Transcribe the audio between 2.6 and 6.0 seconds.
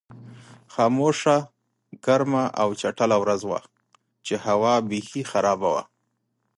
او چټله ورځ وه چې هوا بېخي خرابه وه.